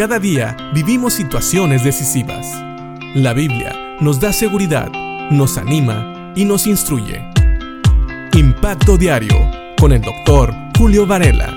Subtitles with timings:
[0.00, 2.46] Cada día vivimos situaciones decisivas.
[3.14, 4.90] La Biblia nos da seguridad,
[5.30, 7.22] nos anima y nos instruye.
[8.32, 9.36] Impacto Diario
[9.78, 11.54] con el doctor Julio Varela.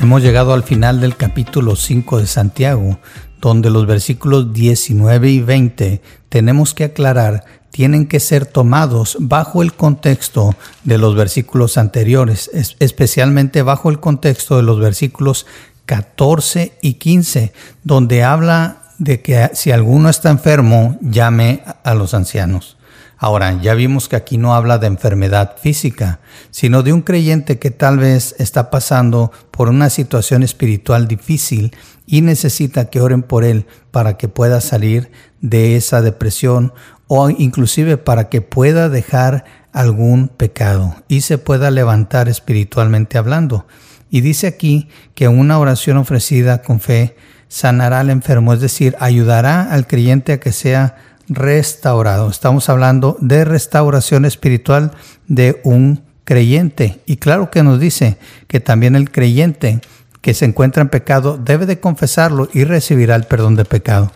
[0.00, 2.98] Hemos llegado al final del capítulo 5 de Santiago,
[3.40, 9.74] donde los versículos 19 y 20 tenemos que aclarar tienen que ser tomados bajo el
[9.74, 10.54] contexto
[10.84, 15.46] de los versículos anteriores, especialmente bajo el contexto de los versículos
[15.86, 17.52] 14 y 15,
[17.84, 22.76] donde habla de que si alguno está enfermo, llame a los ancianos.
[23.20, 27.72] Ahora, ya vimos que aquí no habla de enfermedad física, sino de un creyente que
[27.72, 31.74] tal vez está pasando por una situación espiritual difícil
[32.06, 35.10] y necesita que oren por él para que pueda salir
[35.40, 36.72] de esa depresión
[37.08, 43.66] o inclusive para que pueda dejar algún pecado y se pueda levantar espiritualmente hablando.
[44.10, 47.16] Y dice aquí que una oración ofrecida con fe
[47.48, 50.96] sanará al enfermo, es decir, ayudará al creyente a que sea
[51.28, 52.30] restaurado.
[52.30, 54.92] Estamos hablando de restauración espiritual
[55.26, 57.00] de un creyente.
[57.06, 59.80] Y claro que nos dice que también el creyente
[60.20, 64.12] que se encuentra en pecado debe de confesarlo y recibirá el perdón de pecado.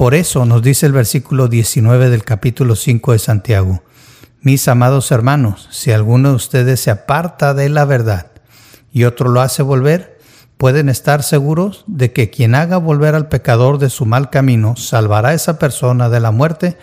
[0.00, 3.82] Por eso nos dice el versículo 19 del capítulo 5 de Santiago,
[4.40, 8.28] mis amados hermanos, si alguno de ustedes se aparta de la verdad
[8.90, 10.18] y otro lo hace volver,
[10.56, 15.28] pueden estar seguros de que quien haga volver al pecador de su mal camino salvará
[15.28, 16.78] a esa persona de la muerte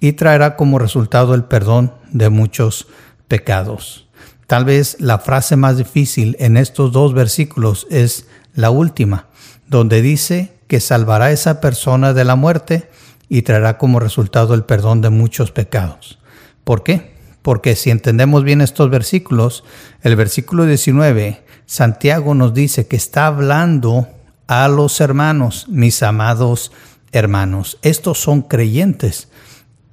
[0.00, 2.88] y traerá como resultado el perdón de muchos
[3.28, 4.08] pecados.
[4.46, 9.26] Tal vez la frase más difícil en estos dos versículos es la última,
[9.68, 12.88] donde dice que salvará a esa persona de la muerte
[13.28, 16.18] y traerá como resultado el perdón de muchos pecados.
[16.64, 17.12] ¿Por qué?
[17.42, 19.64] Porque si entendemos bien estos versículos,
[20.00, 24.08] el versículo 19, Santiago nos dice que está hablando
[24.46, 26.72] a los hermanos, mis amados
[27.12, 27.76] hermanos.
[27.82, 29.28] Estos son creyentes.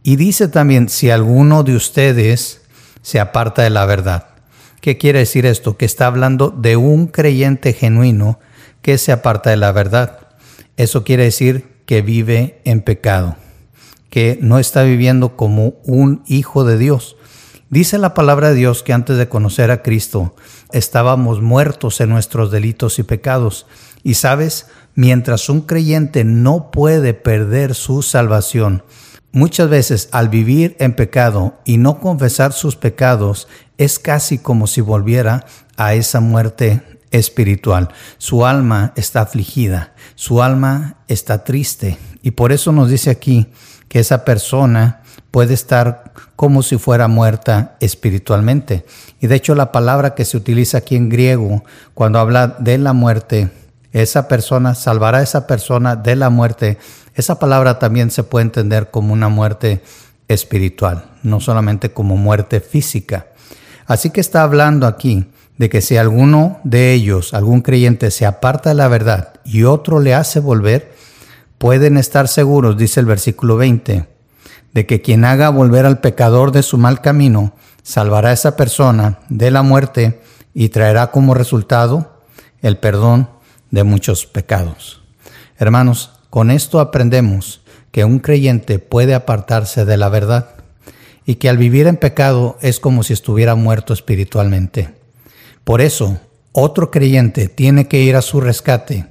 [0.02, 2.62] Y dice también, si alguno de ustedes
[3.02, 4.28] se aparta de la verdad.
[4.80, 5.76] ¿Qué quiere decir esto?
[5.76, 8.40] Que está hablando de un creyente genuino
[8.82, 10.29] que se aparta de la verdad.
[10.80, 13.36] Eso quiere decir que vive en pecado,
[14.10, 17.18] que no está viviendo como un hijo de Dios.
[17.70, 20.34] Dice la palabra de Dios que antes de conocer a Cristo
[20.72, 23.68] estábamos muertos en nuestros delitos y pecados.
[24.04, 28.84] Y sabes, mientras un creyente no puede perder su salvación,
[29.34, 34.80] muchas veces al vivir en pecado y no confesar sus pecados, es casi como si
[34.80, 37.90] volviera a esa muerte espiritual.
[38.18, 43.48] Su alma está afligida, su alma está triste y por eso nos dice aquí
[43.88, 48.86] que esa persona puede estar como si fuera muerta espiritualmente.
[49.20, 52.94] Y de hecho la palabra que se utiliza aquí en griego cuando habla de la
[52.94, 53.50] muerte,
[53.92, 56.78] esa persona salvará a esa persona de la muerte.
[57.16, 59.82] Esa palabra también se puede entender como una muerte
[60.28, 63.28] espiritual, no solamente como muerte física.
[63.88, 65.26] Así que está hablando aquí
[65.60, 70.00] de que si alguno de ellos, algún creyente, se aparta de la verdad y otro
[70.00, 70.94] le hace volver,
[71.58, 74.08] pueden estar seguros, dice el versículo 20,
[74.74, 77.54] de que quien haga volver al pecador de su mal camino,
[77.84, 80.22] salvará a esa persona de la muerte
[80.54, 82.22] y traerá como resultado
[82.62, 83.30] el perdón
[83.70, 85.02] de muchos pecados.
[85.58, 90.52] Hermanos, con esto aprendemos que un creyente puede apartarse de la verdad
[91.26, 94.99] y que al vivir en pecado es como si estuviera muerto espiritualmente.
[95.70, 96.20] Por eso,
[96.52, 99.06] otro creyente tiene que ir a su rescate,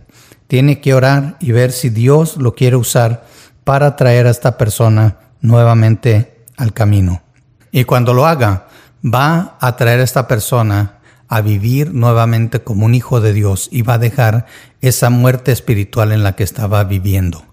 [0.49, 3.25] tiene que orar y ver si Dios lo quiere usar
[3.63, 7.23] para traer a esta persona nuevamente al camino.
[7.71, 8.67] Y cuando lo haga,
[9.05, 10.99] va a traer a esta persona
[11.29, 14.47] a vivir nuevamente como un hijo de Dios y va a dejar
[14.81, 17.45] esa muerte espiritual en la que estaba viviendo.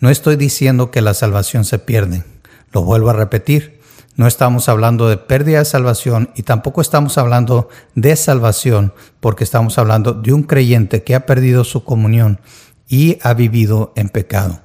[0.00, 2.24] No estoy diciendo que la salvación se pierde,
[2.72, 3.78] lo vuelvo a repetir,
[4.16, 9.76] no estamos hablando de pérdida de salvación y tampoco estamos hablando de salvación porque estamos
[9.78, 12.40] hablando de un creyente que ha perdido su comunión
[12.88, 14.60] y ha vivido en pecado.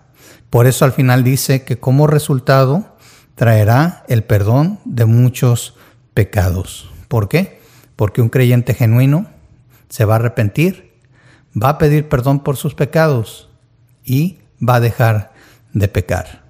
[0.49, 2.95] Por eso al final dice que como resultado
[3.35, 5.75] traerá el perdón de muchos
[6.13, 6.89] pecados.
[7.07, 7.59] ¿Por qué?
[7.95, 9.27] Porque un creyente genuino
[9.89, 10.93] se va a arrepentir,
[11.61, 13.49] va a pedir perdón por sus pecados
[14.03, 15.33] y va a dejar
[15.73, 16.43] de pecar.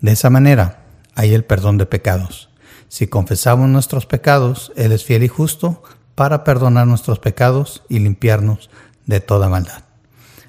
[0.00, 2.50] De esa manera, hay el perdón de pecados.
[2.88, 5.82] Si confesamos nuestros pecados, Él es fiel y justo
[6.14, 8.70] para perdonar nuestros pecados y limpiarnos
[9.06, 9.84] de toda maldad.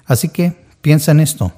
[0.06, 1.52] Así que piensa en esto.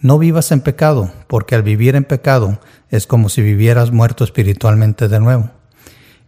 [0.00, 5.08] No vivas en pecado, porque al vivir en pecado es como si vivieras muerto espiritualmente
[5.08, 5.50] de nuevo.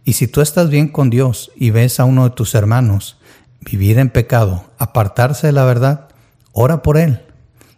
[0.03, 3.17] Y si tú estás bien con Dios y ves a uno de tus hermanos
[3.61, 6.07] vivir en pecado, apartarse de la verdad,
[6.51, 7.21] ora por él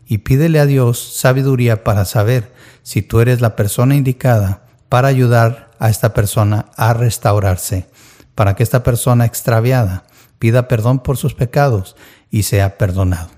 [0.08, 4.63] y pídele a Dios sabiduría para saber si tú eres la persona indicada
[4.94, 7.88] para ayudar a esta persona a restaurarse,
[8.36, 10.04] para que esta persona extraviada
[10.38, 11.96] pida perdón por sus pecados
[12.30, 13.30] y sea perdonado.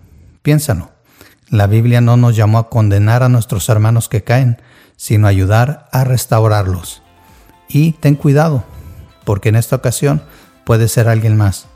[0.41, 0.91] Piénsalo.
[1.47, 4.61] La Biblia no nos llamó a condenar a nuestros hermanos que caen,
[4.97, 7.01] sino a ayudar a restaurarlos.
[7.69, 8.65] Y ten cuidado,
[9.23, 10.23] porque en esta ocasión
[10.65, 11.67] puede ser alguien más,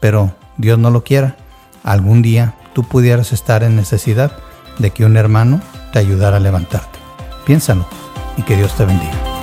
[0.00, 1.36] pero Dios no lo quiera.
[1.82, 4.32] Algún día tú pudieras estar en necesidad
[4.78, 5.60] de que un hermano
[5.92, 6.98] te ayudara a levantarte.
[7.44, 7.86] Piénsalo
[8.36, 9.35] y que Dios te bendiga.